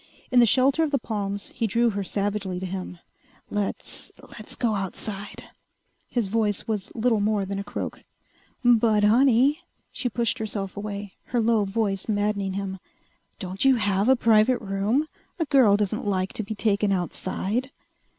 In 0.31 0.39
the 0.39 0.47
shelter 0.47 0.81
of 0.81 0.89
the 0.89 0.97
palms 0.97 1.49
he 1.49 1.67
drew 1.67 1.91
her 1.91 2.03
savagely 2.03 2.59
to 2.59 2.65
him. 2.65 2.97
"Let's 3.51 4.11
let's 4.29 4.55
go 4.55 4.73
outside." 4.73 5.43
His 6.09 6.27
voice 6.27 6.67
was 6.67 6.91
little 6.95 7.19
more 7.19 7.45
than 7.45 7.59
a 7.59 7.63
croak. 7.63 8.01
"But, 8.65 9.03
honey!" 9.03 9.59
She 9.93 10.09
pushed 10.09 10.39
herself 10.39 10.75
away, 10.75 11.13
her 11.25 11.39
low 11.39 11.65
voice 11.65 12.09
maddening 12.09 12.53
him. 12.53 12.79
"Don't 13.37 13.63
you 13.63 13.75
have 13.75 14.09
a 14.09 14.15
private 14.15 14.57
room? 14.57 15.07
A 15.37 15.45
girl 15.45 15.77
doesn't 15.77 16.07
like 16.07 16.33
to 16.33 16.41
be 16.41 16.55
taken 16.55 16.91
outside...." 16.91 17.69